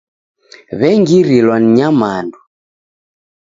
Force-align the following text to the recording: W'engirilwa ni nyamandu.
W'engirilwa 0.79 1.55
ni 1.59 1.69
nyamandu. 1.77 2.39